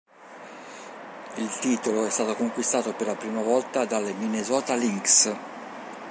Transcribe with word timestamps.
Il 1.37 1.59
titolo 1.59 2.07
è 2.07 2.09
stato 2.09 2.33
conquistato 2.33 2.91
per 2.95 3.05
la 3.05 3.15
prima 3.15 3.43
volta 3.43 3.85
dalle 3.85 4.13
Minnesota 4.13 4.73
Lynx. 4.73 5.31